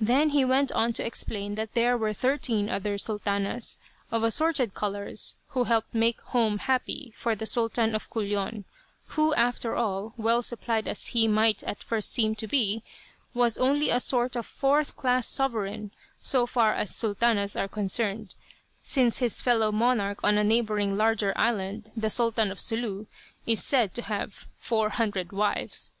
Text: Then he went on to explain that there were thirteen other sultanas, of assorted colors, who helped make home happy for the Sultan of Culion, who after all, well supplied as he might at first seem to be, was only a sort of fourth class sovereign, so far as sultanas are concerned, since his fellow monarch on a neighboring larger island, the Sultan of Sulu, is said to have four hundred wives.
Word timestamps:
Then 0.00 0.30
he 0.30 0.44
went 0.44 0.72
on 0.72 0.92
to 0.94 1.06
explain 1.06 1.54
that 1.54 1.74
there 1.74 1.96
were 1.96 2.12
thirteen 2.12 2.68
other 2.68 2.98
sultanas, 2.98 3.78
of 4.10 4.24
assorted 4.24 4.74
colors, 4.74 5.36
who 5.50 5.62
helped 5.62 5.94
make 5.94 6.20
home 6.20 6.58
happy 6.58 7.12
for 7.14 7.36
the 7.36 7.46
Sultan 7.46 7.94
of 7.94 8.10
Culion, 8.10 8.64
who 9.14 9.32
after 9.34 9.76
all, 9.76 10.14
well 10.16 10.42
supplied 10.42 10.88
as 10.88 11.06
he 11.14 11.28
might 11.28 11.62
at 11.62 11.80
first 11.84 12.10
seem 12.10 12.34
to 12.34 12.48
be, 12.48 12.82
was 13.34 13.56
only 13.56 13.88
a 13.88 14.00
sort 14.00 14.34
of 14.34 14.46
fourth 14.46 14.96
class 14.96 15.28
sovereign, 15.28 15.92
so 16.20 16.44
far 16.44 16.74
as 16.74 16.92
sultanas 16.92 17.54
are 17.54 17.68
concerned, 17.68 18.34
since 18.80 19.18
his 19.18 19.40
fellow 19.40 19.70
monarch 19.70 20.18
on 20.24 20.38
a 20.38 20.42
neighboring 20.42 20.96
larger 20.96 21.32
island, 21.36 21.88
the 21.94 22.10
Sultan 22.10 22.50
of 22.50 22.58
Sulu, 22.60 23.06
is 23.46 23.62
said 23.62 23.94
to 23.94 24.02
have 24.02 24.48
four 24.58 24.88
hundred 24.88 25.30
wives. 25.30 25.92